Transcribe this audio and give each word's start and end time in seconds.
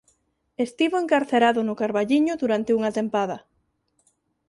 Estivo 0.65 0.95
encarcerado 0.99 1.59
no 1.63 1.77
Carballiño 1.81 2.33
durante 2.41 2.75
unha 2.77 2.91
tempada. 2.97 3.37